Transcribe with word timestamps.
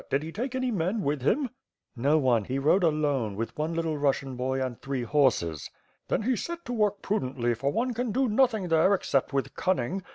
Did 0.09 0.23
he 0.23 0.31
take 0.31 0.55
any 0.55 0.71
men 0.71 1.03
with 1.03 1.21
him?" 1.21 1.45
582 1.45 1.45
WITH 1.45 1.59
FIRE 1.61 1.87
AND 1.93 2.01
SWORD. 2.01 2.11
"No 2.11 2.17
one, 2.17 2.43
he 2.45 2.57
rode 2.57 2.83
alone, 2.83 3.35
with 3.35 3.55
one 3.55 3.75
little 3.75 3.97
Russian 3.99 4.35
boy 4.35 4.59
and 4.59 4.81
three 4.81 5.03
horses." 5.03 5.69
"Then 6.07 6.23
he 6.23 6.35
set 6.35 6.65
to 6.65 6.73
work 6.73 7.03
prudently, 7.03 7.53
for 7.53 7.71
one 7.71 7.93
can 7.93 8.11
do 8.11 8.27
nothing 8.27 8.69
there 8.69 8.95
except 8.95 9.31
with 9.31 9.53
cunning. 9.53 10.01